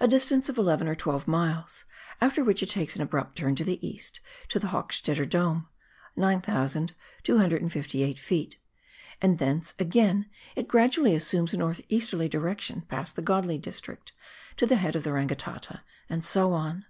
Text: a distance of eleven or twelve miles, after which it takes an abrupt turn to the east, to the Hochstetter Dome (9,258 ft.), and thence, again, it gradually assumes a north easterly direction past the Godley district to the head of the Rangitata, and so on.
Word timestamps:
a 0.00 0.08
distance 0.08 0.48
of 0.48 0.58
eleven 0.58 0.88
or 0.88 0.96
twelve 0.96 1.28
miles, 1.28 1.84
after 2.20 2.42
which 2.42 2.60
it 2.60 2.68
takes 2.70 2.96
an 2.96 3.02
abrupt 3.02 3.36
turn 3.36 3.54
to 3.54 3.62
the 3.62 3.78
east, 3.86 4.18
to 4.48 4.58
the 4.58 4.66
Hochstetter 4.66 5.24
Dome 5.24 5.68
(9,258 6.16 8.16
ft.), 8.16 8.54
and 9.22 9.38
thence, 9.38 9.74
again, 9.78 10.28
it 10.56 10.66
gradually 10.66 11.14
assumes 11.14 11.54
a 11.54 11.56
north 11.56 11.80
easterly 11.88 12.28
direction 12.28 12.80
past 12.88 13.14
the 13.14 13.22
Godley 13.22 13.58
district 13.58 14.10
to 14.56 14.66
the 14.66 14.74
head 14.74 14.96
of 14.96 15.04
the 15.04 15.10
Rangitata, 15.10 15.82
and 16.08 16.24
so 16.24 16.52
on. 16.52 16.84